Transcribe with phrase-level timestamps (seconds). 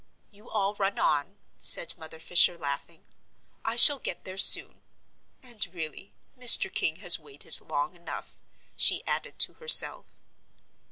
[0.31, 3.05] "You all run on," said Mother Fisher, laughing,
[3.63, 4.81] "I shall get there soon;
[5.43, 6.73] and really, Mr.
[6.73, 8.39] King has waited long enough,"
[8.75, 10.23] she added to herself.